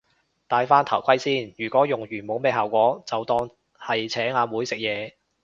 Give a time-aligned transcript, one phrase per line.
[0.47, 5.13] 戴返頭盔先，如果用完冇咩效果就當係請阿妹食嘢